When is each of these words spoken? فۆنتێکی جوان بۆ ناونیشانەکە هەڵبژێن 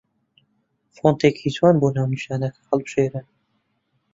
فۆنتێکی 0.95 1.49
جوان 1.55 1.75
بۆ 1.81 1.87
ناونیشانەکە 1.97 2.59
هەڵبژێن 2.67 3.25